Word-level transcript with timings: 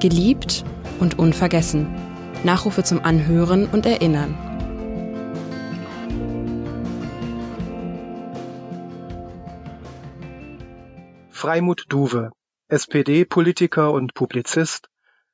Geliebt 0.00 0.64
und 0.98 1.18
unvergessen. 1.18 1.86
Nachrufe 2.42 2.82
zum 2.82 3.04
Anhören 3.04 3.66
und 3.66 3.84
Erinnern. 3.84 4.34
Freimut 11.28 11.84
Duwe, 11.90 12.30
SPD-Politiker 12.68 13.92
und 13.92 14.14
Publizist, 14.14 14.88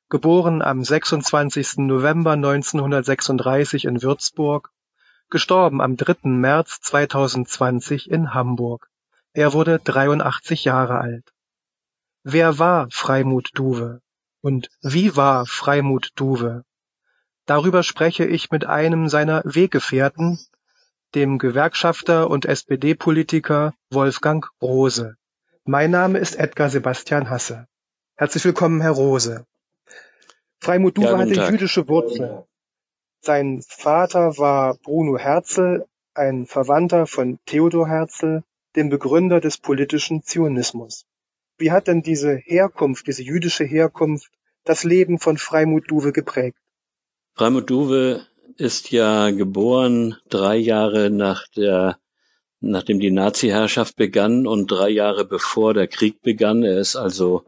geboren 0.09 0.61
am 0.61 0.83
26. 0.83 1.77
November 1.77 2.33
1936 2.33 3.85
in 3.85 4.01
Würzburg, 4.01 4.71
gestorben 5.29 5.79
am 5.79 5.95
3. 5.95 6.27
März 6.27 6.81
2020 6.81 8.11
in 8.11 8.33
Hamburg. 8.33 8.89
Er 9.31 9.53
wurde 9.53 9.79
83 9.79 10.65
Jahre 10.65 10.99
alt. 10.99 11.31
Wer 12.23 12.59
war 12.59 12.89
Freimut 12.91 13.51
Duwe? 13.53 14.01
Und 14.47 14.69
wie 14.81 15.17
war 15.17 15.45
Freimut 15.45 16.11
Duwe? 16.15 16.63
Darüber 17.45 17.83
spreche 17.83 18.23
ich 18.23 18.49
mit 18.49 18.65
einem 18.65 19.09
seiner 19.09 19.41
Weggefährten, 19.43 20.39
dem 21.15 21.37
Gewerkschafter 21.37 22.29
und 22.29 22.45
SPD-Politiker 22.45 23.73
Wolfgang 23.91 24.49
Rose. 24.61 25.17
Mein 25.65 25.91
Name 25.91 26.19
ist 26.19 26.39
Edgar 26.39 26.69
Sebastian 26.69 27.29
Hasse. 27.29 27.67
Herzlich 28.15 28.45
willkommen, 28.45 28.79
Herr 28.79 28.91
Rose. 28.91 29.45
Freimut 30.61 30.97
Duwe 30.97 31.07
ja, 31.07 31.17
hatte 31.17 31.33
Tag. 31.33 31.51
jüdische 31.51 31.85
Wurzeln. 31.89 32.45
Sein 33.19 33.61
Vater 33.67 34.37
war 34.37 34.75
Bruno 34.75 35.17
Herzl, 35.17 35.85
ein 36.13 36.45
Verwandter 36.45 37.05
von 37.05 37.37
Theodor 37.45 37.89
Herzl, 37.89 38.43
dem 38.77 38.87
Begründer 38.87 39.41
des 39.41 39.57
politischen 39.57 40.23
Zionismus. 40.23 41.05
Wie 41.57 41.71
hat 41.71 41.87
denn 41.87 42.01
diese 42.01 42.37
Herkunft, 42.37 43.07
diese 43.07 43.23
jüdische 43.23 43.65
Herkunft, 43.65 44.31
das 44.69 44.83
Leben 44.83 45.19
von 45.19 45.37
Freimut 45.37 45.89
Duwe 45.89 46.11
geprägt? 46.11 46.57
Freimut 47.35 47.69
Duwe 47.69 48.25
ist 48.57 48.91
ja 48.91 49.29
geboren 49.31 50.17
drei 50.29 50.57
Jahre 50.57 51.09
nach 51.09 51.47
der, 51.55 51.97
nachdem 52.59 52.99
die 52.99 53.11
Nazi-Herrschaft 53.11 53.95
begann 53.95 54.47
und 54.47 54.67
drei 54.71 54.89
Jahre 54.89 55.25
bevor 55.25 55.73
der 55.73 55.87
Krieg 55.87 56.21
begann. 56.21 56.63
Er 56.63 56.79
ist 56.79 56.95
also 56.95 57.43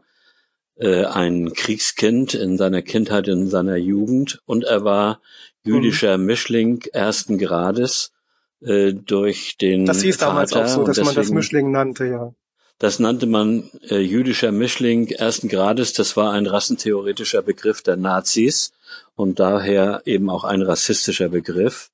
äh, 0.76 1.04
ein 1.04 1.52
Kriegskind 1.52 2.34
in 2.34 2.56
seiner 2.56 2.82
Kindheit, 2.82 3.28
in 3.28 3.48
seiner 3.48 3.76
Jugend 3.76 4.40
und 4.46 4.64
er 4.64 4.84
war 4.84 5.20
jüdischer 5.64 6.18
mhm. 6.18 6.26
Mischling 6.26 6.82
ersten 6.92 7.38
Grades 7.38 8.12
äh, 8.60 8.92
durch 8.92 9.56
den 9.58 9.86
Das 9.86 10.02
hieß 10.02 10.16
Vater 10.16 10.30
damals 10.30 10.52
auch 10.52 10.66
so, 10.66 10.84
dass 10.84 10.96
deswegen, 10.96 11.06
man 11.06 11.14
das 11.16 11.30
Mischling 11.30 11.70
nannte, 11.70 12.06
ja. 12.06 12.34
Das 12.80 12.98
nannte 12.98 13.26
man 13.26 13.70
äh, 13.90 13.98
jüdischer 13.98 14.52
Mischling 14.52 15.08
ersten 15.08 15.48
Grades. 15.48 15.92
Das 15.92 16.16
war 16.16 16.32
ein 16.32 16.46
rassentheoretischer 16.46 17.42
Begriff 17.42 17.82
der 17.82 17.98
Nazis 17.98 18.72
und 19.14 19.38
daher 19.38 20.00
eben 20.06 20.30
auch 20.30 20.44
ein 20.44 20.62
rassistischer 20.62 21.28
Begriff. 21.28 21.90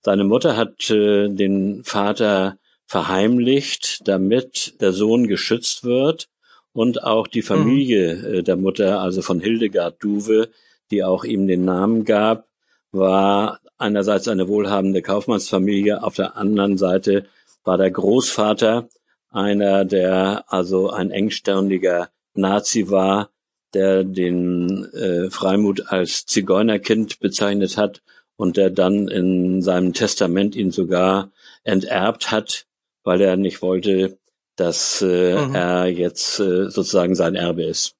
Seine 0.00 0.24
Mutter 0.24 0.56
hat 0.56 0.90
äh, 0.90 1.28
den 1.28 1.84
Vater 1.84 2.56
verheimlicht, 2.86 4.08
damit 4.08 4.80
der 4.80 4.92
Sohn 4.92 5.28
geschützt 5.28 5.84
wird 5.84 6.30
und 6.72 7.04
auch 7.04 7.28
die 7.28 7.42
Familie 7.42 8.14
mhm. 8.16 8.34
äh, 8.34 8.42
der 8.42 8.56
Mutter, 8.56 9.00
also 9.00 9.20
von 9.20 9.40
Hildegard 9.40 10.02
Duwe, 10.02 10.48
die 10.90 11.04
auch 11.04 11.24
ihm 11.24 11.46
den 11.46 11.66
Namen 11.66 12.06
gab, 12.06 12.48
war 12.92 13.60
einerseits 13.76 14.26
eine 14.28 14.48
wohlhabende 14.48 15.02
Kaufmannsfamilie, 15.02 16.02
auf 16.02 16.14
der 16.14 16.38
anderen 16.38 16.78
Seite 16.78 17.26
war 17.62 17.76
der 17.76 17.90
Großvater 17.90 18.88
einer, 19.34 19.84
der 19.84 20.44
also 20.48 20.90
ein 20.90 21.10
engstirniger 21.10 22.10
Nazi 22.34 22.90
war, 22.90 23.30
der 23.74 24.04
den 24.04 24.84
äh, 24.92 25.30
Freimut 25.30 25.88
als 25.88 26.26
Zigeunerkind 26.26 27.20
bezeichnet 27.20 27.76
hat 27.76 28.02
und 28.36 28.56
der 28.56 28.70
dann 28.70 29.08
in 29.08 29.62
seinem 29.62 29.92
Testament 29.92 30.54
ihn 30.56 30.70
sogar 30.70 31.30
enterbt 31.64 32.30
hat, 32.30 32.66
weil 33.02 33.20
er 33.20 33.36
nicht 33.36 33.62
wollte, 33.62 34.18
dass 34.56 35.02
äh, 35.02 35.36
mhm. 35.36 35.54
er 35.54 35.86
jetzt 35.86 36.38
äh, 36.38 36.70
sozusagen 36.70 37.14
sein 37.14 37.34
Erbe 37.34 37.64
ist. 37.64 37.96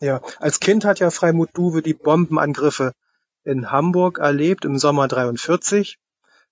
Ja, 0.00 0.20
als 0.38 0.58
Kind 0.58 0.84
hat 0.84 0.98
ja 0.98 1.10
Freimut 1.10 1.50
Duwe 1.54 1.82
die 1.82 1.94
Bombenangriffe 1.94 2.92
in 3.44 3.70
Hamburg 3.70 4.18
erlebt 4.18 4.64
im 4.64 4.78
Sommer 4.78 5.08
43. 5.08 5.98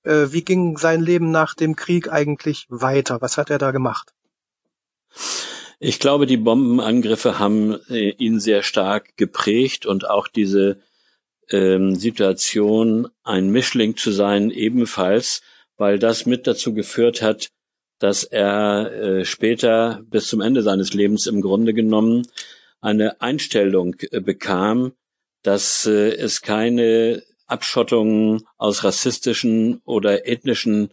Äh, 0.02 0.26
wie 0.30 0.44
ging 0.44 0.76
sein 0.76 1.00
Leben 1.00 1.30
nach 1.30 1.54
dem 1.54 1.76
Krieg 1.76 2.12
eigentlich 2.12 2.66
weiter? 2.68 3.20
Was 3.20 3.38
hat 3.38 3.50
er 3.50 3.58
da 3.58 3.70
gemacht? 3.70 4.12
Ich 5.82 5.98
glaube, 5.98 6.26
die 6.26 6.36
Bombenangriffe 6.36 7.38
haben 7.38 7.78
äh, 7.88 8.10
ihn 8.10 8.38
sehr 8.38 8.62
stark 8.62 9.16
geprägt 9.16 9.86
und 9.86 10.08
auch 10.08 10.28
diese 10.28 10.78
ähm, 11.50 11.96
Situation, 11.96 13.08
ein 13.24 13.48
Mischling 13.48 13.96
zu 13.96 14.10
sein, 14.12 14.50
ebenfalls, 14.50 15.40
weil 15.78 15.98
das 15.98 16.26
mit 16.26 16.46
dazu 16.46 16.74
geführt 16.74 17.22
hat, 17.22 17.48
dass 17.98 18.24
er 18.24 18.92
äh, 18.92 19.24
später 19.24 20.02
bis 20.04 20.28
zum 20.28 20.42
Ende 20.42 20.60
seines 20.60 20.92
Lebens 20.92 21.26
im 21.26 21.40
Grunde 21.40 21.72
genommen 21.72 22.26
eine 22.82 23.22
Einstellung 23.22 23.96
äh, 24.10 24.20
bekam, 24.20 24.92
dass 25.42 25.86
äh, 25.86 26.10
es 26.10 26.42
keine 26.42 27.22
Abschottung 27.46 28.42
aus 28.58 28.84
rassistischen 28.84 29.80
oder 29.86 30.26
ethnischen 30.26 30.90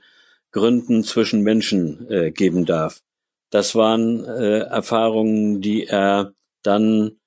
Gründen 0.52 1.04
zwischen 1.04 1.42
Menschen 1.42 2.10
äh, 2.10 2.32
geben 2.32 2.66
darf. 2.66 3.02
Das 3.50 3.76
waren 3.76 4.26
äh, 4.26 4.60
Erfahrungen, 4.60 5.62
die 5.62 5.86
er 5.86 6.34
dann 6.64 7.18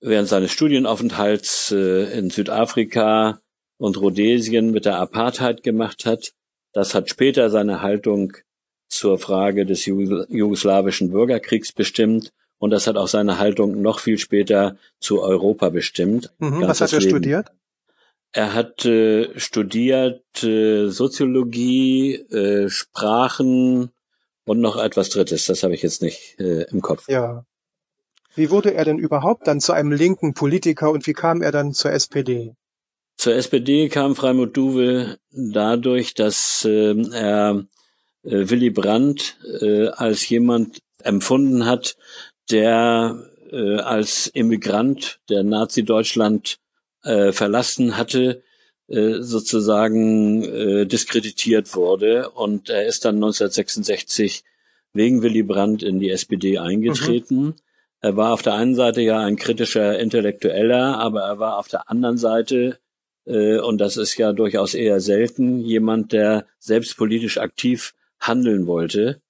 während 0.00 0.28
seines 0.28 0.52
Studienaufenthalts 0.52 1.72
äh, 1.72 2.18
in 2.18 2.30
Südafrika 2.30 3.40
und 3.78 3.98
Rhodesien 4.00 4.70
mit 4.70 4.84
der 4.84 4.98
Apartheid 4.98 5.62
gemacht 5.62 6.04
hat. 6.04 6.32
Das 6.72 6.94
hat 6.94 7.08
später 7.08 7.50
seine 7.50 7.80
Haltung 7.80 8.34
zur 8.88 9.18
Frage 9.18 9.64
des 9.64 9.86
jugoslawischen 9.86 11.10
Bürgerkriegs 11.10 11.72
bestimmt 11.72 12.32
und 12.58 12.70
das 12.70 12.86
hat 12.86 12.96
auch 12.96 13.08
seine 13.08 13.38
Haltung 13.38 13.82
noch 13.82 13.98
viel 13.98 14.18
später 14.18 14.76
zu 15.00 15.22
Europa 15.22 15.70
bestimmt. 15.70 16.32
Mhm, 16.38 16.62
was 16.62 16.80
hat 16.80 16.92
er 16.92 17.00
Leben. 17.00 17.10
studiert? 17.10 17.48
Er 18.32 18.52
hat 18.52 18.84
äh, 18.84 19.38
studiert 19.38 20.42
äh, 20.42 20.88
Soziologie, 20.88 22.14
äh, 22.14 22.68
Sprachen 22.68 23.90
und 24.44 24.60
noch 24.60 24.76
etwas 24.76 25.10
Drittes. 25.10 25.46
Das 25.46 25.62
habe 25.62 25.74
ich 25.74 25.82
jetzt 25.82 26.02
nicht 26.02 26.38
äh, 26.38 26.62
im 26.70 26.80
Kopf. 26.80 27.08
Ja. 27.08 27.44
Wie 28.34 28.50
wurde 28.50 28.74
er 28.74 28.84
denn 28.84 28.98
überhaupt 28.98 29.46
dann 29.46 29.60
zu 29.60 29.72
einem 29.72 29.92
linken 29.92 30.34
Politiker 30.34 30.90
und 30.90 31.06
wie 31.06 31.12
kam 31.12 31.40
er 31.40 31.52
dann 31.52 31.72
zur 31.72 31.92
SPD? 31.92 32.54
Zur 33.16 33.34
SPD 33.34 33.88
kam 33.88 34.16
Freimut 34.16 34.56
Duwe 34.56 35.18
dadurch, 35.30 36.14
dass 36.14 36.64
äh, 36.64 37.00
er 37.12 37.64
äh, 38.24 38.50
Willy 38.50 38.70
Brandt 38.70 39.38
äh, 39.60 39.88
als 39.88 40.28
jemand 40.28 40.80
empfunden 41.02 41.64
hat, 41.66 41.96
der 42.50 43.24
äh, 43.50 43.76
als 43.76 44.26
Immigrant 44.26 45.20
der 45.28 45.44
Nazi-Deutschland 45.44 46.58
äh, 47.02 47.32
verlassen 47.32 47.96
hatte, 47.96 48.42
sozusagen 48.88 50.44
äh, 50.44 50.86
diskreditiert 50.86 51.74
wurde. 51.74 52.30
Und 52.30 52.68
er 52.68 52.86
ist 52.86 53.04
dann 53.04 53.16
1966 53.16 54.44
wegen 54.92 55.22
Willy 55.22 55.42
Brandt 55.42 55.82
in 55.82 55.98
die 55.98 56.10
SPD 56.10 56.58
eingetreten. 56.58 57.44
Mhm. 57.44 57.54
Er 58.00 58.16
war 58.16 58.32
auf 58.32 58.42
der 58.42 58.54
einen 58.54 58.74
Seite 58.74 59.00
ja 59.00 59.18
ein 59.18 59.36
kritischer 59.36 59.98
Intellektueller, 59.98 60.98
aber 60.98 61.22
er 61.22 61.38
war 61.38 61.58
auf 61.58 61.68
der 61.68 61.88
anderen 61.90 62.18
Seite, 62.18 62.78
äh, 63.26 63.58
und 63.58 63.78
das 63.80 63.96
ist 63.96 64.16
ja 64.18 64.32
durchaus 64.32 64.74
eher 64.74 65.00
selten, 65.00 65.60
jemand, 65.60 66.12
der 66.12 66.46
selbst 66.58 66.96
politisch 66.96 67.38
aktiv 67.38 67.94
handeln 68.20 68.66
wollte. 68.66 69.20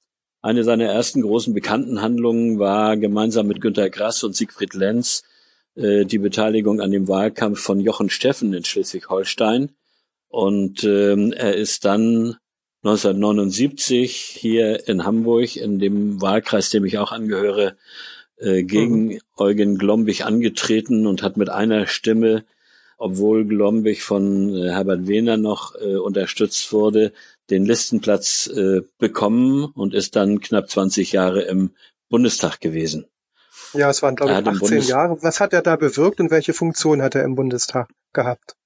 Eine 0.42 0.64
seiner 0.64 0.86
ersten 0.86 1.22
großen 1.22 1.54
bekannten 1.54 2.02
Handlungen 2.02 2.58
war 2.58 2.96
gemeinsam 2.96 3.46
mit 3.46 3.60
Günter 3.60 3.88
Grass 3.88 4.24
und 4.24 4.36
Siegfried 4.36 4.74
Lenz 4.74 5.22
äh, 5.76 6.04
die 6.04 6.18
Beteiligung 6.18 6.80
an 6.80 6.90
dem 6.90 7.08
Wahlkampf 7.08 7.60
von 7.60 7.80
Jochen 7.80 8.10
Steffen 8.10 8.52
in 8.52 8.64
Schleswig-Holstein. 8.64 9.70
Und 10.28 10.84
ähm, 10.84 11.32
er 11.32 11.54
ist 11.54 11.84
dann 11.84 12.36
1979 12.82 14.14
hier 14.14 14.88
in 14.88 15.04
Hamburg, 15.04 15.56
in 15.56 15.78
dem 15.78 16.20
Wahlkreis, 16.20 16.70
dem 16.70 16.84
ich 16.84 16.98
auch 16.98 17.12
angehöre, 17.12 17.76
äh, 18.36 18.62
gegen 18.62 19.06
mhm. 19.06 19.20
Eugen 19.36 19.78
Glombig 19.78 20.24
angetreten 20.24 21.06
und 21.06 21.22
hat 21.22 21.36
mit 21.36 21.48
einer 21.48 21.86
Stimme, 21.86 22.44
obwohl 22.98 23.46
Glombig 23.46 24.02
von 24.02 24.54
äh, 24.54 24.70
Herbert 24.70 25.06
Wehner 25.06 25.36
noch 25.36 25.74
äh, 25.76 25.96
unterstützt 25.96 26.72
wurde, 26.72 27.12
den 27.50 27.64
Listenplatz 27.64 28.48
äh, 28.48 28.82
bekommen 28.98 29.64
und 29.64 29.94
ist 29.94 30.16
dann 30.16 30.40
knapp 30.40 30.68
20 30.68 31.12
Jahre 31.12 31.42
im 31.42 31.70
Bundestag 32.08 32.60
gewesen. 32.60 33.06
Ja, 33.74 33.90
es 33.90 34.02
waren, 34.02 34.16
glaube 34.16 34.32
ich, 34.32 34.38
18 34.38 34.58
Bundes 34.58 34.88
Jahre. 34.88 35.22
Was 35.22 35.40
hat 35.40 35.52
er 35.52 35.62
da 35.62 35.76
bewirkt 35.76 36.20
und 36.20 36.30
welche 36.30 36.52
Funktion 36.52 37.02
hat 37.02 37.14
er 37.14 37.24
im 37.24 37.34
Bundestag 37.34 37.88
gehabt? 38.12 38.56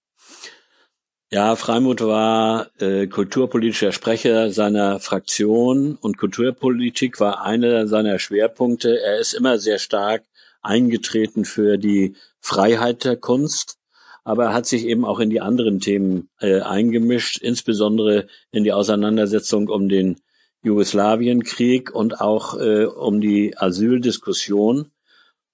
Ja, 1.30 1.56
Freimut 1.56 2.00
war 2.00 2.68
äh, 2.80 3.06
kulturpolitischer 3.06 3.92
Sprecher 3.92 4.50
seiner 4.50 4.98
Fraktion 4.98 5.98
und 6.00 6.16
Kulturpolitik 6.16 7.20
war 7.20 7.42
einer 7.42 7.86
seiner 7.86 8.18
Schwerpunkte. 8.18 8.98
Er 8.98 9.18
ist 9.18 9.34
immer 9.34 9.58
sehr 9.58 9.78
stark 9.78 10.24
eingetreten 10.62 11.44
für 11.44 11.76
die 11.76 12.16
Freiheit 12.40 13.04
der 13.04 13.16
Kunst. 13.16 13.76
Aber 14.24 14.44
er 14.46 14.54
hat 14.54 14.66
sich 14.66 14.86
eben 14.86 15.04
auch 15.04 15.20
in 15.20 15.30
die 15.30 15.40
anderen 15.40 15.80
Themen 15.80 16.28
äh, 16.40 16.60
eingemischt, 16.60 17.38
insbesondere 17.38 18.26
in 18.50 18.64
die 18.64 18.72
Auseinandersetzung 18.72 19.68
um 19.68 19.88
den 19.88 20.20
Jugoslawienkrieg 20.62 21.94
und 21.94 22.20
auch 22.20 22.58
äh, 22.58 22.84
um 22.84 23.20
die 23.20 23.56
Asyldiskussion. 23.56 24.90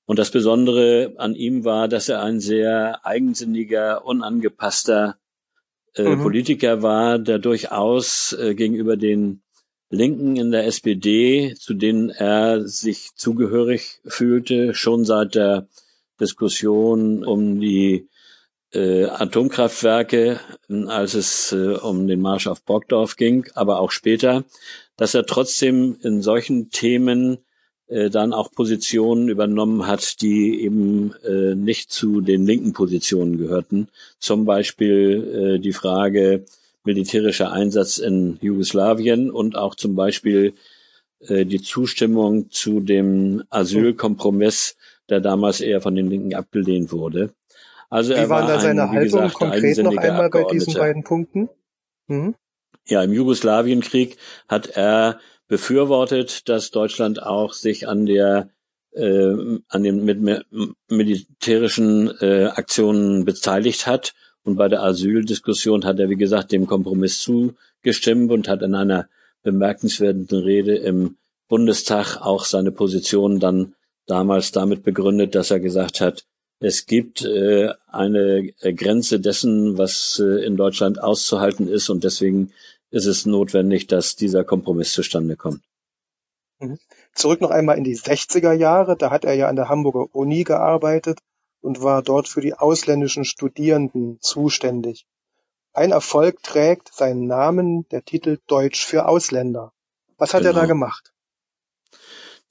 Und 0.07 0.19
das 0.19 0.31
Besondere 0.31 1.15
an 1.17 1.35
ihm 1.35 1.65
war, 1.65 1.89
dass 1.89 2.09
er 2.09 2.23
ein 2.23 2.41
sehr 2.41 3.05
eigensinniger, 3.07 4.05
unangepasster 4.05 5.17
äh, 5.95 6.17
mhm. 6.17 6.23
Politiker 6.23 6.83
war, 6.83 7.19
der 7.19 7.39
durchaus 7.39 8.33
äh, 8.39 8.55
gegenüber 8.55 8.97
den 8.97 9.43
Linken 9.91 10.37
in 10.37 10.51
der 10.51 10.67
SPD, 10.67 11.55
zu 11.55 11.75
denen 11.75 12.11
er 12.11 12.67
sich 12.67 13.11
zugehörig 13.15 14.01
fühlte, 14.05 14.75
schon 14.75 15.05
seit 15.05 15.35
der 15.35 15.69
Diskussion 16.21 17.25
um 17.25 17.61
die 17.61 18.09
äh, 18.73 19.05
Atomkraftwerke, 19.05 20.41
als 20.87 21.15
es 21.15 21.53
äh, 21.53 21.75
um 21.75 22.07
den 22.07 22.21
Marsch 22.21 22.47
auf 22.47 22.65
Brockdorf 22.65 23.17
ging, 23.17 23.47
aber 23.55 23.79
auch 23.81 23.91
später, 23.91 24.45
dass 24.97 25.15
er 25.15 25.27
trotzdem 25.27 25.97
in 26.03 26.23
solchen 26.23 26.71
Themen 26.71 27.39
äh, 27.89 28.11
dann 28.11 28.33
auch 28.33 28.51
Positionen 28.51 29.29
übernommen 29.29 29.87
hat, 29.87 30.21
die 30.23 30.63
eben 30.63 31.15
äh, 31.25 31.55
nicht 31.55 31.93
zu 31.93 32.21
den 32.21 32.47
linken 32.47 32.73
Positionen 32.73 33.39
gehörten. 33.39 33.89
Zum 34.19 34.45
Beispiel 34.45 35.57
äh, 35.57 35.59
die 35.59 35.73
Frage 35.73 36.45
militärischer 36.85 37.53
Einsatz 37.53 37.99
in 37.99 38.39
Jugoslawien 38.41 39.31
und 39.31 39.57
auch 39.57 39.75
zum 39.75 39.95
Beispiel 39.95 40.55
äh, 41.21 41.45
die 41.45 41.61
Zustimmung 41.61 42.51
zu 42.51 42.81
dem 42.81 43.43
Asylkompromiss, 43.51 44.77
der 45.09 45.21
damals 45.21 45.61
eher 45.61 45.81
von 45.81 45.95
den 45.95 46.09
Linken 46.09 46.35
abgelehnt 46.35 46.93
wurde. 46.93 47.35
Also 47.91 48.15
wie 48.15 48.19
er 48.19 48.29
war 48.29 48.47
da 48.47 48.61
seine 48.61 48.85
ein, 48.85 48.91
Haltung 48.91 49.21
gesagt, 49.23 49.35
konkret 49.35 49.79
noch 49.79 49.97
einmal 49.97 50.31
bei 50.31 50.45
diesen 50.45 50.75
beiden 50.75 51.05
Punkten? 51.05 51.49
Mhm. 52.07 52.35
Ja, 52.87 53.03
im 53.03 53.13
Jugoslawienkrieg 53.13 54.17
hat 54.49 54.69
er 54.69 55.21
befürwortet, 55.49 56.49
dass 56.49 56.71
Deutschland 56.71 57.23
auch 57.23 57.53
sich 57.53 57.89
an 57.89 58.07
der 58.07 58.51
äh, 58.93 59.59
an 59.69 59.83
den 59.83 60.05
mit, 60.05 60.47
militärischen 60.89 62.13
äh, 62.21 62.47
Aktionen 62.47 63.25
beteiligt 63.25 63.87
hat. 63.87 64.15
Und 64.45 64.57
bei 64.57 64.69
der 64.69 64.83
Asyldiskussion 64.83 65.85
hat 65.85 65.99
er, 65.99 66.11
wie 66.11 66.17
gesagt, 66.17 66.53
dem 66.53 66.67
Kompromiss 66.67 67.21
zugestimmt 67.21 68.31
und 68.31 68.49
hat 68.49 68.63
in 68.63 68.75
einer 68.75 69.09
bemerkenswerten 69.43 70.39
Rede 70.39 70.77
im 70.77 71.17
Bundestag 71.49 72.19
auch 72.21 72.45
seine 72.45 72.73
Position 72.73 73.41
dann 73.41 73.75
damals 74.07 74.53
damit 74.53 74.83
begründet, 74.83 75.35
dass 75.35 75.51
er 75.51 75.61
gesagt 75.61 76.01
hat, 76.01 76.25
es 76.61 76.87
gibt 76.87 77.25
äh, 77.25 77.71
eine 77.89 78.53
Grenze 78.77 79.21
dessen, 79.21 79.77
was 79.77 80.23
äh, 80.25 80.45
in 80.45 80.57
Deutschland 80.57 81.03
auszuhalten 81.03 81.69
ist 81.69 81.91
und 81.91 82.05
deswegen 82.05 82.53
ist 82.95 83.07
es 83.07 83.27
notwendig, 83.27 83.89
dass 83.89 84.15
dieser 84.15 84.45
Kompromiss 84.45 84.93
zustande 84.93 85.37
kommt. 85.37 85.63
Mhm. 86.61 86.79
Zurück 87.13 87.41
noch 87.41 87.51
einmal 87.51 87.77
in 87.77 87.85
die 87.85 87.97
60er 87.97 88.53
Jahre, 88.53 88.97
da 88.97 89.11
hat 89.11 89.25
er 89.25 89.35
ja 89.35 89.49
an 89.49 89.57
der 89.57 89.69
Hamburger 89.69 90.15
Uni 90.15 90.45
gearbeitet 90.45 91.19
und 91.61 91.83
war 91.83 92.03
dort 92.03 92.29
für 92.29 92.41
die 92.41 92.55
ausländischen 92.55 93.25
Studierenden 93.25 94.19
zuständig. 94.21 95.07
Ein 95.73 95.91
Erfolg 95.91 96.43
trägt 96.45 96.95
seinen 96.95 97.27
Namen, 97.27 97.89
der 97.89 98.05
Titel 98.05 98.39
Deutsch 98.47 98.87
für 98.87 99.09
Ausländer. 99.09 99.73
Was 100.17 100.33
hat 100.33 100.43
genau. 100.43 100.51
er 100.51 100.55
da 100.55 100.61
genau. 100.61 100.75
gemacht? 100.75 101.13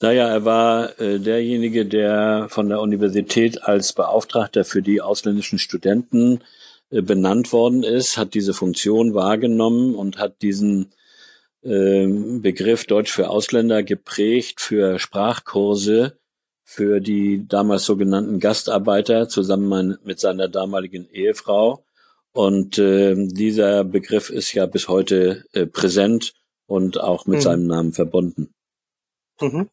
Naja, 0.00 0.28
er 0.28 0.44
war 0.44 1.00
äh, 1.00 1.20
derjenige, 1.20 1.86
der 1.86 2.48
von 2.50 2.68
der 2.68 2.80
Universität 2.80 3.62
als 3.62 3.94
Beauftragter 3.94 4.66
für 4.66 4.82
die 4.82 5.00
ausländischen 5.00 5.58
Studenten 5.58 6.42
benannt 6.90 7.52
worden 7.52 7.82
ist, 7.82 8.16
hat 8.16 8.34
diese 8.34 8.54
Funktion 8.54 9.14
wahrgenommen 9.14 9.94
und 9.94 10.18
hat 10.18 10.42
diesen 10.42 10.92
äh, 11.62 12.06
Begriff 12.06 12.86
Deutsch 12.86 13.12
für 13.12 13.30
Ausländer 13.30 13.82
geprägt 13.82 14.60
für 14.60 14.98
Sprachkurse 14.98 16.18
für 16.64 17.00
die 17.00 17.46
damals 17.46 17.84
sogenannten 17.84 18.40
Gastarbeiter 18.40 19.28
zusammen 19.28 19.98
mit 20.02 20.18
seiner 20.18 20.48
damaligen 20.48 21.08
Ehefrau. 21.10 21.84
Und 22.32 22.78
äh, 22.78 23.14
dieser 23.16 23.84
Begriff 23.84 24.30
ist 24.30 24.52
ja 24.54 24.66
bis 24.66 24.88
heute 24.88 25.44
äh, 25.52 25.66
präsent 25.66 26.34
und 26.66 26.98
auch 26.98 27.26
mit 27.26 27.38
mhm. 27.38 27.42
seinem 27.42 27.66
Namen 27.66 27.92
verbunden. 27.92 28.52
Mhm. 29.40 29.68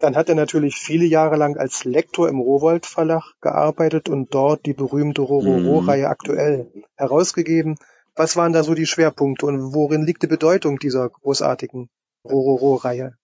Dann 0.00 0.16
hat 0.16 0.28
er 0.28 0.34
natürlich 0.34 0.76
viele 0.76 1.04
Jahre 1.04 1.36
lang 1.36 1.56
als 1.56 1.84
Lektor 1.84 2.28
im 2.28 2.40
Rowold 2.40 2.86
Verlag 2.86 3.34
gearbeitet 3.40 4.08
und 4.08 4.34
dort 4.34 4.66
die 4.66 4.74
berühmte 4.74 5.22
Rororo-Reihe 5.22 6.04
mhm. 6.04 6.10
aktuell 6.10 6.72
herausgegeben. 6.96 7.76
Was 8.14 8.36
waren 8.36 8.52
da 8.52 8.62
so 8.62 8.74
die 8.74 8.86
Schwerpunkte 8.86 9.46
und 9.46 9.74
worin 9.74 10.04
liegt 10.04 10.22
die 10.22 10.28
Bedeutung 10.28 10.78
dieser 10.78 11.08
großartigen 11.08 11.88
Rororo-Reihe? 12.24 13.16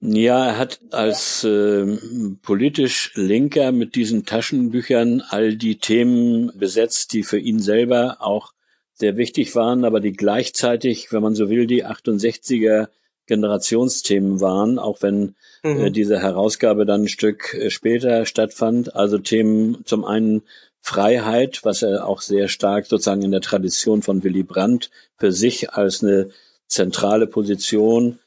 Ja, 0.00 0.46
er 0.46 0.58
hat 0.58 0.80
als 0.90 1.42
äh, 1.44 1.96
politisch 2.42 3.12
Linker 3.14 3.72
mit 3.72 3.94
diesen 3.94 4.26
Taschenbüchern 4.26 5.22
all 5.30 5.56
die 5.56 5.78
Themen 5.78 6.52
besetzt, 6.56 7.14
die 7.14 7.22
für 7.22 7.38
ihn 7.38 7.60
selber 7.60 8.18
auch 8.20 8.52
sehr 8.92 9.16
wichtig 9.16 9.54
waren, 9.54 9.84
aber 9.84 10.00
die 10.00 10.12
gleichzeitig, 10.12 11.12
wenn 11.12 11.22
man 11.22 11.34
so 11.34 11.48
will, 11.48 11.66
die 11.66 11.84
68er 11.84 12.88
Generationsthemen 13.26 14.40
waren, 14.40 14.78
auch 14.78 15.02
wenn 15.02 15.34
äh, 15.62 15.74
mhm. 15.74 15.84
äh, 15.86 15.90
diese 15.90 16.20
Herausgabe 16.20 16.86
dann 16.86 17.02
ein 17.02 17.08
Stück 17.08 17.54
äh, 17.54 17.70
später 17.70 18.26
stattfand. 18.26 18.94
Also 18.94 19.18
Themen 19.18 19.82
zum 19.84 20.04
einen 20.04 20.42
Freiheit, 20.80 21.60
was 21.64 21.82
er 21.82 22.06
auch 22.06 22.20
sehr 22.20 22.48
stark 22.48 22.86
sozusagen 22.86 23.22
in 23.22 23.32
der 23.32 23.40
Tradition 23.40 24.02
von 24.02 24.22
Willy 24.22 24.44
Brandt 24.44 24.90
für 25.18 25.32
sich 25.32 25.72
als 25.72 26.02
eine 26.02 26.30
zentrale 26.68 27.26
Position, 27.26 28.18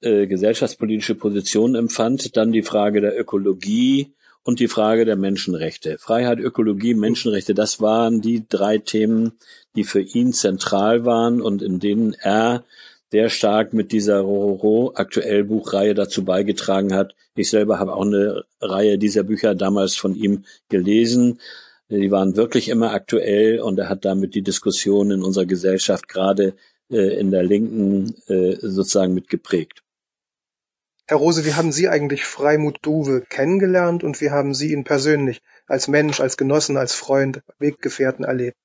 äh, 0.00 0.26
gesellschaftspolitische 0.26 1.14
Position 1.14 1.74
empfand. 1.74 2.36
Dann 2.36 2.52
die 2.52 2.62
Frage 2.62 3.00
der 3.00 3.18
Ökologie 3.18 4.14
und 4.46 4.60
die 4.60 4.68
Frage 4.68 5.04
der 5.04 5.16
Menschenrechte. 5.16 5.98
Freiheit, 5.98 6.38
Ökologie, 6.38 6.94
Menschenrechte, 6.94 7.52
das 7.52 7.80
waren 7.80 8.20
die 8.20 8.46
drei 8.48 8.78
Themen, 8.78 9.32
die 9.74 9.84
für 9.84 10.00
ihn 10.00 10.32
zentral 10.32 11.04
waren 11.04 11.42
und 11.42 11.62
in 11.62 11.80
denen 11.80 12.14
er 12.14 12.64
sehr 13.10 13.30
stark 13.30 13.72
mit 13.72 13.92
dieser 13.92 14.20
Rororo 14.20 14.92
aktuell 14.94 15.44
Buchreihe 15.44 15.94
dazu 15.94 16.24
beigetragen 16.24 16.94
hat. 16.94 17.14
Ich 17.36 17.50
selber 17.50 17.78
habe 17.78 17.94
auch 17.94 18.04
eine 18.04 18.44
Reihe 18.60 18.98
dieser 18.98 19.22
Bücher 19.22 19.54
damals 19.54 19.96
von 19.96 20.14
ihm 20.14 20.44
gelesen. 20.68 21.40
Die 21.88 22.10
waren 22.10 22.36
wirklich 22.36 22.68
immer 22.68 22.92
aktuell 22.92 23.60
und 23.60 23.78
er 23.78 23.88
hat 23.88 24.04
damit 24.04 24.34
die 24.34 24.42
Diskussion 24.42 25.12
in 25.12 25.22
unserer 25.22 25.46
Gesellschaft 25.46 26.08
gerade 26.08 26.54
äh, 26.90 27.18
in 27.18 27.30
der 27.30 27.44
Linken 27.44 28.16
äh, 28.26 28.56
sozusagen 28.60 29.14
mitgeprägt. 29.14 29.82
Herr 31.08 31.18
Rose, 31.18 31.44
wie 31.44 31.54
haben 31.54 31.70
Sie 31.70 31.88
eigentlich 31.88 32.24
Freimut 32.24 32.78
Duwe 32.82 33.22
kennengelernt 33.28 34.02
und 34.02 34.20
wie 34.20 34.30
haben 34.30 34.54
Sie 34.54 34.72
ihn 34.72 34.82
persönlich 34.82 35.40
als 35.68 35.86
Mensch, 35.86 36.18
als 36.18 36.36
Genossen, 36.36 36.76
als 36.76 36.94
Freund, 36.94 37.42
Weggefährten 37.60 38.24
erlebt? 38.24 38.56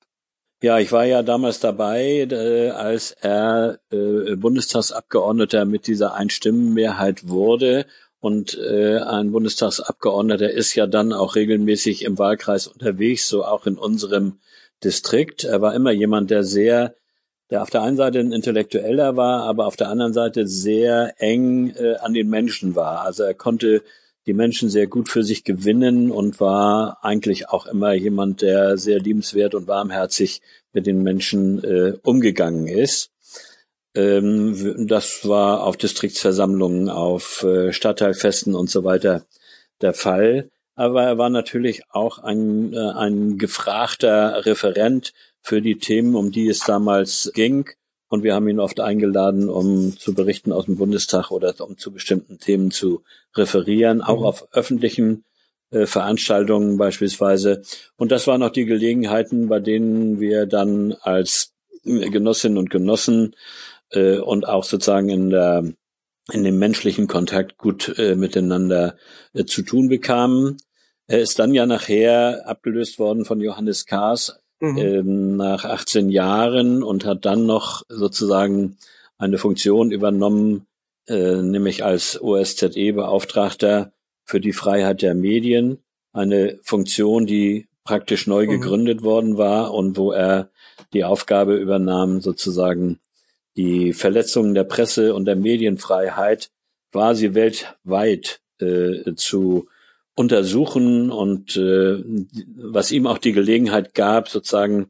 Ja, 0.64 0.78
ich 0.78 0.92
war 0.92 1.06
ja 1.06 1.24
damals 1.24 1.60
dabei, 1.60 2.28
äh, 2.30 2.70
als 2.70 3.14
er 3.20 3.80
äh, 3.92 4.36
Bundestagsabgeordneter 4.36 5.66
mit 5.66 5.88
dieser 5.88 6.14
Einstimmenmehrheit 6.14 7.28
wurde. 7.28 7.88
Und 8.20 8.60
äh, 8.60 9.00
ein 9.00 9.32
Bundestagsabgeordneter 9.32 10.52
ist 10.52 10.76
ja 10.76 10.86
dann 10.86 11.14
auch 11.14 11.36
regelmäßig 11.36 12.06
im 12.06 12.20
Wahlkreis 12.20 12.68
unterwegs, 12.68 13.28
so 13.28 13.44
auch 13.44 13.66
in 13.66 13.76
unserem 13.76 14.40
Distrikt. 14.84 15.46
Er 15.46 15.62
war 15.62 15.74
immer 15.74 15.92
jemand, 15.92 16.30
der 16.30 16.44
sehr, 16.44 16.94
der 17.50 17.64
auf 17.64 17.72
der 17.72 17.82
einen 17.82 17.98
Seite 17.98 18.20
ein 18.20 18.32
Intellektueller 18.32 19.18
war, 19.18 19.42
aber 19.46 19.66
auf 19.66 19.78
der 19.78 19.90
anderen 19.90 20.14
Seite 20.14 20.46
sehr 20.48 21.16
eng 21.18 21.72
äh, 21.72 21.96
an 21.96 22.14
den 22.14 22.30
Menschen 22.30 22.76
war. 22.76 23.02
Also 23.02 23.24
er 23.24 23.34
konnte 23.34 23.82
die 24.28 24.34
Menschen 24.34 24.70
sehr 24.70 24.88
gut 24.88 25.10
für 25.10 25.24
sich 25.24 25.44
gewinnen 25.44 26.12
und 26.12 26.40
war 26.40 27.00
eigentlich 27.02 27.50
auch 27.50 27.66
immer 27.66 27.94
jemand, 27.94 28.42
der 28.42 28.78
sehr 28.78 29.00
liebenswert 29.00 29.56
und 29.56 29.68
warmherzig 29.68 30.42
mit 30.74 30.86
den 30.86 31.02
Menschen 31.04 31.64
äh, 31.64 31.94
umgegangen 32.04 32.68
ist. 32.68 33.12
Ähm, 33.96 34.88
das 34.88 35.28
war 35.28 35.64
auf 35.64 35.78
Distriktsversammlungen, 35.78 36.90
auf 36.90 37.44
äh, 37.44 37.74
Stadtteilfesten 37.74 38.56
und 38.56 38.70
so 38.70 38.84
weiter 38.84 39.26
der 39.82 39.94
Fall. 39.94 40.50
Aber 40.76 41.04
er 41.04 41.18
war 41.18 41.30
natürlich 41.30 41.84
auch 41.90 42.20
ein, 42.20 42.74
äh, 42.74 42.78
ein 42.78 43.38
gefragter 43.38 44.46
Referent 44.46 45.14
für 45.42 45.62
die 45.62 45.78
Themen, 45.78 46.16
um 46.16 46.32
die 46.32 46.48
es 46.48 46.60
damals 46.60 47.32
ging. 47.34 47.70
Und 48.12 48.24
wir 48.24 48.36
haben 48.36 48.50
ihn 48.50 48.60
oft 48.60 48.82
eingeladen, 48.82 49.48
um 49.48 49.98
zu 49.98 50.14
berichten 50.14 50.52
aus 50.52 50.66
dem 50.66 50.76
Bundestag 50.76 51.32
oder 51.32 51.56
um 51.62 51.78
zu 51.78 51.94
bestimmten 51.94 52.40
Themen 52.40 52.70
zu 52.70 53.04
referieren, 53.38 54.02
auch 54.02 54.20
mhm. 54.20 54.26
auf 54.26 54.48
öffentlichen 54.52 55.24
äh, 55.70 55.86
Veranstaltungen 55.86 56.78
beispielsweise. 56.78 57.62
Und 57.96 58.12
das 58.12 58.28
waren 58.28 58.44
auch 58.44 58.50
die 58.50 58.66
Gelegenheiten, 58.66 59.48
bei 59.48 59.62
denen 59.62 60.20
wir 60.20 60.46
dann 60.46 60.94
als 61.00 61.54
Genossinnen 61.86 62.58
und 62.58 62.70
Genossen 62.70 63.34
äh, 63.92 64.18
und 64.18 64.46
auch 64.46 64.66
sozusagen 64.66 65.08
in 65.08 65.30
der 65.30 65.64
in 66.34 66.44
dem 66.44 66.60
menschlichen 66.60 67.08
Kontakt 67.08 67.58
gut 67.58 67.98
äh, 67.98 68.16
miteinander 68.16 68.98
äh, 69.34 69.46
zu 69.46 69.62
tun 69.62 69.88
bekamen. 69.88 70.58
Er 71.08 71.22
ist 71.22 71.40
dann 71.40 71.54
ja 71.54 71.66
nachher 71.66 72.44
abgelöst 72.46 73.00
worden 73.00 73.24
von 73.24 73.40
Johannes 73.40 73.86
Kahrs 73.86 74.41
mhm. 74.62 74.78
äh, 74.78 75.04
nach 75.04 75.66
18 75.66 76.10
Jahren 76.10 76.84
und 76.84 77.06
hat 77.06 77.26
dann 77.26 77.46
noch 77.46 77.84
sozusagen 77.90 78.78
eine 79.18 79.38
Funktion 79.38 79.92
übernommen, 79.92 80.68
äh, 81.08 81.42
nämlich 81.42 81.84
als 81.84 82.22
OSZE-Beauftragter 82.22 83.92
für 84.24 84.40
die 84.40 84.54
Freiheit 84.54 85.02
der 85.02 85.16
Medien. 85.16 85.80
Eine 86.14 86.60
Funktion, 86.64 87.26
die 87.26 87.68
praktisch 87.84 88.28
neu 88.28 88.46
mhm. 88.46 88.52
gegründet 88.52 89.04
worden 89.04 89.38
war 89.38 89.74
und 89.74 89.98
wo 89.98 90.12
er 90.12 90.50
die 90.94 91.04
Aufgabe 91.04 91.56
übernahm, 91.56 92.22
sozusagen 92.22 93.00
die 93.58 93.94
Verletzungen 93.94 94.54
der 94.54 94.64
Presse 94.64 95.14
und 95.14 95.26
der 95.26 95.36
Medienfreiheit 95.36 96.52
quasi 96.92 97.34
weltweit 97.34 98.42
äh, 98.60 99.14
zu 99.16 99.68
untersuchen 100.16 101.12
und 101.12 101.56
äh, 101.56 102.04
was 102.56 102.92
ihm 102.92 103.08
auch 103.08 103.18
die 103.18 103.32
Gelegenheit 103.32 103.94
gab, 103.94 104.30
sozusagen 104.30 104.88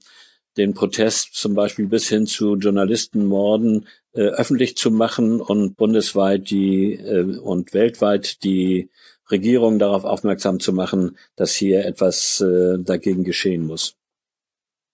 den 0.57 0.73
Protest 0.73 1.35
zum 1.35 1.53
Beispiel 1.53 1.87
bis 1.87 2.09
hin 2.09 2.25
zu 2.25 2.55
Journalistenmorden 2.55 3.87
äh, 4.13 4.21
öffentlich 4.21 4.75
zu 4.75 4.91
machen 4.91 5.39
und 5.39 5.77
bundesweit 5.77 6.49
die 6.49 6.93
äh, 6.95 7.37
und 7.37 7.73
weltweit 7.73 8.43
die 8.43 8.89
Regierung 9.29 9.79
darauf 9.79 10.03
aufmerksam 10.03 10.59
zu 10.59 10.73
machen, 10.73 11.17
dass 11.35 11.53
hier 11.53 11.85
etwas 11.85 12.41
äh, 12.41 12.77
dagegen 12.79 13.23
geschehen 13.23 13.65
muss. 13.65 13.95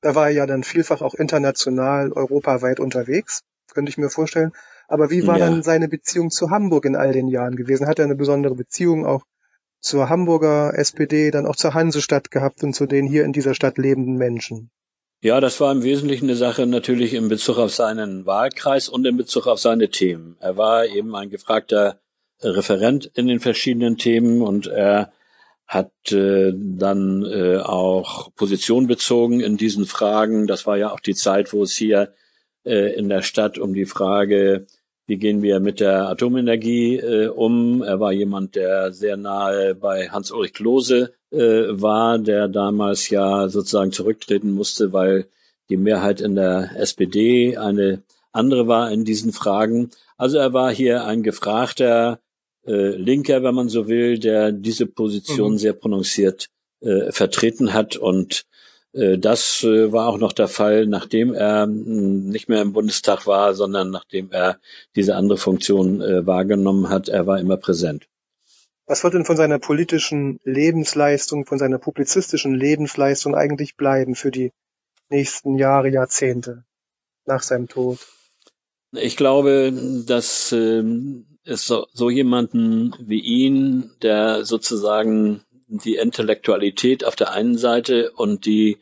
Da 0.01 0.13
war 0.13 0.27
er 0.27 0.35
ja 0.35 0.45
dann 0.45 0.63
vielfach 0.63 1.01
auch 1.01 1.15
international, 1.15 2.11
europaweit 2.11 2.79
unterwegs, 2.79 3.41
könnte 3.73 3.89
ich 3.89 3.97
mir 3.97 4.09
vorstellen. 4.09 4.51
Aber 4.87 5.09
wie 5.09 5.25
war 5.25 5.39
ja. 5.39 5.49
dann 5.49 5.63
seine 5.63 5.87
Beziehung 5.87 6.29
zu 6.29 6.51
Hamburg 6.51 6.85
in 6.85 6.95
all 6.95 7.11
den 7.11 7.27
Jahren 7.27 7.55
gewesen? 7.55 7.87
Hat 7.87 7.97
er 7.97 8.05
eine 8.05 8.15
besondere 8.15 8.55
Beziehung 8.55 9.05
auch 9.05 9.23
zur 9.79 10.09
Hamburger 10.09 10.73
SPD, 10.75 11.31
dann 11.31 11.45
auch 11.45 11.55
zur 11.55 11.73
Hansestadt 11.73 12.31
gehabt 12.31 12.63
und 12.63 12.73
zu 12.73 12.85
den 12.85 13.05
hier 13.05 13.23
in 13.23 13.33
dieser 13.33 13.53
Stadt 13.53 13.77
lebenden 13.77 14.15
Menschen? 14.15 14.69
Ja, 15.21 15.41
das 15.41 15.59
war 15.59 15.71
im 15.71 15.83
Wesentlichen 15.83 16.25
eine 16.25 16.35
Sache 16.35 16.67
natürlich 16.67 17.13
in 17.13 17.27
Bezug 17.27 17.57
auf 17.57 17.73
seinen 17.73 18.25
Wahlkreis 18.25 18.87
und 18.87 19.05
in 19.05 19.17
Bezug 19.17 19.47
auf 19.47 19.59
seine 19.59 19.89
Themen. 19.89 20.37
Er 20.39 20.57
war 20.57 20.85
eben 20.85 21.15
ein 21.15 21.29
gefragter 21.29 21.99
Referent 22.41 23.09
in 23.15 23.27
den 23.27 23.39
verschiedenen 23.39 23.97
Themen 23.97 24.43
und 24.43 24.67
er 24.67 25.11
hat 25.65 25.91
äh, 26.11 26.53
dann 26.55 27.25
äh, 27.25 27.57
auch 27.57 28.33
Position 28.35 28.87
bezogen 28.87 29.41
in 29.41 29.57
diesen 29.57 29.85
Fragen. 29.85 30.47
Das 30.47 30.67
war 30.67 30.77
ja 30.77 30.91
auch 30.91 30.99
die 30.99 31.15
Zeit, 31.15 31.51
wo 31.51 31.63
es 31.63 31.75
hier 31.75 32.13
äh, 32.63 32.93
in 32.93 33.09
der 33.09 33.23
Stadt 33.23 33.57
um 33.57 33.73
die 33.73 33.85
Frage 33.85 34.67
wie 35.07 35.17
gehen 35.17 35.41
wir 35.41 35.59
mit 35.61 35.79
der 35.79 36.09
Atomenergie 36.09 36.97
äh, 36.97 37.27
um? 37.27 37.81
Er 37.81 37.99
war 37.99 38.11
jemand, 38.11 38.55
der 38.55 38.91
sehr 38.91 39.15
nahe 39.15 39.73
bei 39.73 40.09
Hans-Ulrich 40.09 40.53
Klose 40.53 41.13
äh, 41.31 41.37
war, 41.69 42.19
der 42.19 42.49
damals 42.49 43.09
ja 43.09 43.47
sozusagen 43.47 43.93
zurücktreten 43.93 44.51
musste, 44.51 44.91
weil 44.91 45.27
die 45.69 45.77
Mehrheit 45.77 46.19
in 46.19 46.35
der 46.35 46.71
SPD 46.75 47.57
eine 47.57 48.03
andere 48.33 48.67
war 48.67 48.91
in 48.91 49.05
diesen 49.05 49.31
Fragen. 49.31 49.91
Also 50.17 50.37
er 50.37 50.53
war 50.53 50.73
hier 50.73 51.05
ein 51.05 51.23
gefragter 51.23 52.19
äh, 52.65 52.89
Linker, 52.97 53.43
wenn 53.43 53.55
man 53.55 53.69
so 53.69 53.87
will, 53.87 54.19
der 54.19 54.51
diese 54.51 54.87
Position 54.87 55.53
mhm. 55.53 55.57
sehr 55.57 55.73
prononciert 55.73 56.49
äh, 56.81 57.11
vertreten 57.13 57.73
hat 57.73 57.95
und 57.95 58.45
das 58.97 59.63
äh, 59.63 59.91
war 59.91 60.07
auch 60.07 60.17
noch 60.17 60.33
der 60.33 60.47
Fall, 60.47 60.87
nachdem 60.87 61.33
er 61.33 61.63
hm, 61.63 62.29
nicht 62.29 62.49
mehr 62.49 62.61
im 62.63 62.73
Bundestag 62.73 63.27
war, 63.27 63.53
sondern 63.53 63.91
nachdem 63.91 64.31
er 64.31 64.59
diese 64.95 65.15
andere 65.15 65.37
Funktion 65.37 66.01
äh, 66.01 66.25
wahrgenommen 66.25 66.89
hat. 66.89 67.07
Er 67.07 67.27
war 67.27 67.39
immer 67.39 67.57
präsent. 67.57 68.07
Was 68.87 69.03
wird 69.03 69.13
denn 69.13 69.25
von 69.25 69.37
seiner 69.37 69.59
politischen 69.59 70.39
Lebensleistung, 70.43 71.45
von 71.45 71.59
seiner 71.59 71.77
publizistischen 71.77 72.55
Lebensleistung 72.55 73.35
eigentlich 73.35 73.75
bleiben 73.75 74.15
für 74.15 74.31
die 74.31 74.51
nächsten 75.09 75.57
Jahre, 75.57 75.89
Jahrzehnte 75.89 76.63
nach 77.25 77.43
seinem 77.43 77.67
Tod? 77.67 77.99
Ich 78.93 79.15
glaube, 79.15 79.73
dass 80.07 80.51
äh, 80.53 80.83
es 81.43 81.67
so 81.67 82.09
jemanden 82.09 82.95
wie 82.99 83.19
ihn, 83.19 83.91
der 84.01 84.43
sozusagen 84.43 85.41
die 85.67 85.97
Intellektualität 85.97 87.03
auf 87.03 87.15
der 87.15 87.31
einen 87.31 87.57
Seite 87.57 88.11
und 88.13 88.45
die 88.45 88.77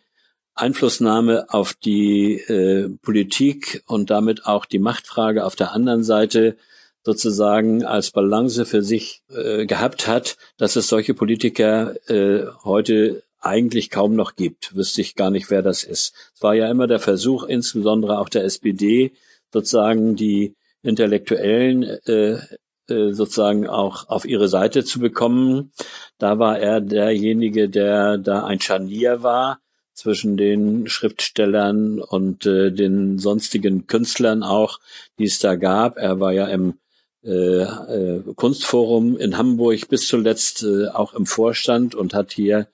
Einflussnahme 0.55 1.47
auf 1.49 1.73
die 1.73 2.39
äh, 2.39 2.89
Politik 3.01 3.83
und 3.87 4.09
damit 4.09 4.45
auch 4.45 4.65
die 4.65 4.79
Machtfrage 4.79 5.45
auf 5.45 5.55
der 5.55 5.73
anderen 5.73 6.03
Seite 6.03 6.55
sozusagen 7.03 7.83
als 7.85 8.11
Balance 8.11 8.65
für 8.65 8.81
sich 8.81 9.21
äh, 9.29 9.65
gehabt 9.65 10.07
hat, 10.07 10.37
dass 10.57 10.75
es 10.75 10.87
solche 10.87 11.13
Politiker 11.13 11.95
äh, 12.09 12.45
heute 12.63 13.23
eigentlich 13.39 13.91
kaum 13.91 14.15
noch 14.15 14.35
gibt. 14.35 14.75
Wüsste 14.75 15.01
ich 15.01 15.15
gar 15.15 15.29
nicht, 15.29 15.51
wer 15.51 15.61
das 15.61 15.83
ist. 15.83 16.13
Es 16.33 16.41
war 16.41 16.55
ja 16.55 16.69
immer 16.69 16.87
der 16.87 16.99
Versuch, 16.99 17.43
insbesondere 17.43 18.17
auch 18.17 18.29
der 18.29 18.43
SPD, 18.43 19.11
sozusagen 19.53 20.15
die 20.15 20.55
Intellektuellen 20.81 21.83
äh, 21.83 22.39
äh, 22.87 23.13
sozusagen 23.13 23.67
auch 23.67 24.09
auf 24.09 24.25
ihre 24.25 24.47
Seite 24.47 24.83
zu 24.83 24.99
bekommen. 24.99 25.71
Da 26.17 26.39
war 26.39 26.59
er 26.59 26.81
derjenige, 26.81 27.69
der 27.69 28.17
da 28.17 28.45
ein 28.45 28.59
Scharnier 28.59 29.21
war 29.21 29.59
zwischen 29.95 30.37
den 30.37 30.87
Schriftstellern 30.87 31.99
und 31.99 32.45
äh, 32.45 32.71
den 32.71 33.17
sonstigen 33.17 33.87
Künstlern 33.87 34.43
auch, 34.43 34.79
die 35.17 35.23
es 35.23 35.39
da 35.39 35.55
gab. 35.55 35.97
Er 35.97 36.19
war 36.19 36.33
ja 36.33 36.47
im 36.47 36.75
äh, 37.23 37.63
äh, 37.63 38.21
Kunstforum 38.35 39.17
in 39.17 39.37
Hamburg 39.37 39.87
bis 39.89 40.07
zuletzt 40.07 40.63
äh, 40.63 40.89
auch 40.89 41.13
im 41.13 41.25
Vorstand 41.25 41.95
und 41.95 42.13
hat 42.13 42.33
hier 42.33 42.67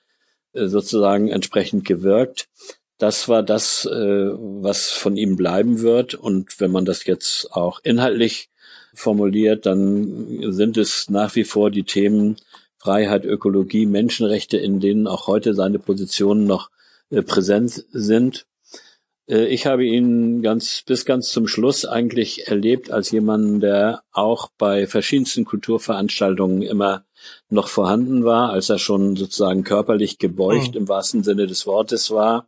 äh, 0.54 0.68
sozusagen 0.68 1.30
entsprechend 1.30 1.86
gewirkt. 1.86 2.50
Das 2.98 3.30
war 3.30 3.44
das, 3.44 3.86
äh, 3.86 3.92
was 3.92 4.90
von 4.90 5.16
ihm 5.16 5.38
bleiben 5.38 5.82
wird. 5.82 6.16
Und 6.16 6.60
wenn 6.60 6.72
man 6.72 6.86
das 6.86 7.06
jetzt 7.06 7.52
auch 7.52 7.80
inhaltlich 7.84 8.50
formuliert, 8.94 9.66
dann 9.66 10.52
sind 10.52 10.76
es 10.76 11.10
nach 11.10 11.36
wie 11.36 11.46
vor 11.46 11.72
die 11.72 11.84
Themen 11.84 12.36
Freiheit, 12.78 13.26
Ökologie, 13.26 13.86
Menschenrechte, 13.86 14.58
in 14.58 14.80
denen 14.80 15.08
auch 15.08 15.28
heute 15.28 15.54
seine 15.54 15.80
Positionen 15.80 16.46
noch 16.46 16.72
präsent 17.22 17.86
sind. 17.92 18.46
Äh, 19.28 19.46
ich 19.48 19.66
habe 19.66 19.86
ihn 19.86 20.42
ganz 20.42 20.84
bis 20.86 21.06
ganz 21.06 21.30
zum 21.30 21.48
Schluss 21.48 21.86
eigentlich 21.86 22.48
erlebt 22.48 22.92
als 22.92 23.12
jemanden, 23.12 23.60
der 23.60 24.04
auch 24.12 24.50
bei 24.58 24.88
verschiedensten 24.88 25.46
Kulturveranstaltungen 25.46 26.62
immer 26.62 27.06
noch 27.50 27.68
vorhanden 27.68 28.24
war, 28.24 28.52
als 28.52 28.70
er 28.70 28.80
schon 28.80 29.16
sozusagen 29.16 29.64
körperlich 29.64 30.18
gebeugt 30.18 30.72
mhm. 30.72 30.82
im 30.82 30.88
wahrsten 30.88 31.24
Sinne 31.24 31.48
des 31.48 31.68
Wortes 31.68 32.12
war 32.12 32.48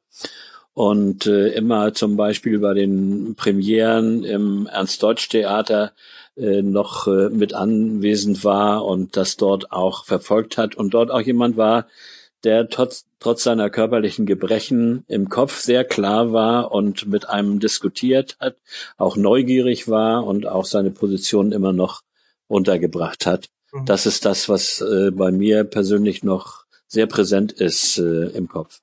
und 0.73 1.27
äh, 1.27 1.49
immer 1.49 1.93
zum 1.93 2.17
Beispiel 2.17 2.59
bei 2.59 2.73
den 2.73 3.35
Premieren 3.35 4.23
im 4.23 4.65
Ernst-Deutsch-Theater 4.65 5.93
äh, 6.35 6.63
noch 6.63 7.07
äh, 7.07 7.29
mit 7.29 7.53
anwesend 7.53 8.43
war 8.43 8.83
und 8.83 9.15
das 9.15 9.37
dort 9.37 9.71
auch 9.71 10.05
verfolgt 10.05 10.57
hat 10.57 10.75
und 10.75 10.93
dort 10.95 11.11
auch 11.11 11.21
jemand 11.21 11.57
war, 11.57 11.87
der 12.43 12.69
trotz, 12.69 13.05
trotz 13.19 13.43
seiner 13.43 13.69
körperlichen 13.69 14.25
Gebrechen 14.25 15.05
im 15.07 15.29
Kopf 15.29 15.59
sehr 15.59 15.85
klar 15.85 16.33
war 16.33 16.71
und 16.71 17.07
mit 17.07 17.29
einem 17.29 17.59
diskutiert 17.59 18.37
hat, 18.39 18.57
auch 18.97 19.15
neugierig 19.15 19.87
war 19.87 20.25
und 20.25 20.45
auch 20.45 20.65
seine 20.65 20.91
Position 20.91 21.51
immer 21.51 21.73
noch 21.73 22.01
untergebracht 22.47 23.25
hat. 23.25 23.49
Mhm. 23.71 23.85
Das 23.85 24.05
ist 24.05 24.25
das, 24.25 24.49
was 24.49 24.81
äh, 24.81 25.11
bei 25.11 25.31
mir 25.31 25.63
persönlich 25.63 26.23
noch 26.23 26.65
sehr 26.87 27.07
präsent 27.07 27.51
ist 27.51 27.97
äh, 27.97 28.27
im 28.29 28.47
Kopf. 28.47 28.81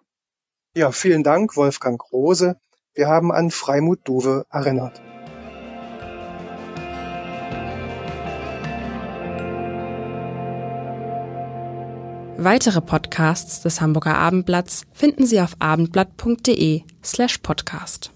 Ja, 0.75 0.93
vielen 0.93 1.23
Dank, 1.23 1.57
Wolfgang 1.57 2.00
Rose. 2.12 2.57
Wir 2.95 3.09
haben 3.09 3.33
an 3.33 3.50
Freimut 3.50 4.00
Duwe 4.05 4.47
erinnert. 4.50 5.00
Weitere 12.43 12.81
Podcasts 12.81 13.61
des 13.61 13.83
Hamburger 13.83 14.17
Abendblatts 14.17 14.87
finden 14.95 15.27
Sie 15.27 15.43
auf 15.43 15.57
abendblatt.de 15.59 16.85
slash 17.05 17.37
podcast. 17.37 18.13